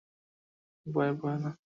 হেই- 0.85 0.93
ভয় 0.93 1.11
পেয়ো 1.19 1.37
না! 1.43 1.51